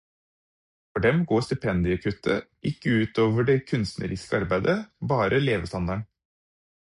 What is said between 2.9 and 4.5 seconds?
ut over det kunstneriske